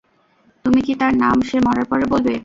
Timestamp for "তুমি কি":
0.65-0.93